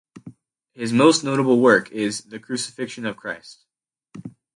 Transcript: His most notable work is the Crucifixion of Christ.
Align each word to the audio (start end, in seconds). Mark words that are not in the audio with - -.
His 0.73 0.91
most 0.91 1.23
notable 1.23 1.59
work 1.59 1.91
is 1.91 2.21
the 2.21 2.39
Crucifixion 2.39 3.05
of 3.05 3.17
Christ. 3.17 3.65